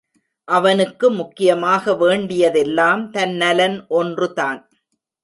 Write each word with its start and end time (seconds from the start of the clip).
அவனுக்கு 0.47 1.07
முக்கியமாக 1.11 1.93
வேண்டியதெல்லாம் 1.95 3.03
தன் 3.11 3.35
நலன் 3.35 3.77
ஒன்று 3.91 4.29
தான். 4.33 4.61